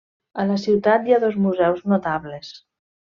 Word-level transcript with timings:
A 0.43 0.45
la 0.51 0.55
ciutat 0.61 1.05
hi 1.09 1.13
ha 1.13 1.19
dos 1.23 1.37
museus 1.43 1.83
notables. 1.93 2.51